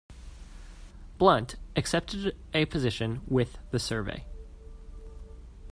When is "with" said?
3.27-3.59